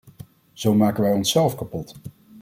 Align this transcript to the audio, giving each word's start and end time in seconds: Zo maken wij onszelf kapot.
Zo 0.53 0.73
maken 0.73 1.03
wij 1.03 1.13
onszelf 1.13 1.55
kapot. 1.55 1.95